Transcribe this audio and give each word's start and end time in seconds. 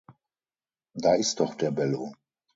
Da 0.95 1.13
ist 1.13 1.41
doch 1.41 1.53
der 1.53 1.69
Bello. 1.69 2.15